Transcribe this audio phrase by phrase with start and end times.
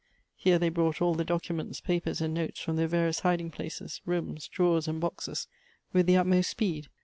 [0.35, 4.47] Here they brought all the documents, papers, and notes from their various hiding places, rooms,
[4.47, 5.47] drawers, and boxes,
[5.93, 6.87] with the utmost speed.